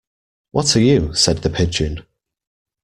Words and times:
What 0.49 0.75
are 0.75 0.79
you?’ 0.81 1.13
said 1.13 1.43
the 1.43 1.51
Pigeon. 1.51 2.03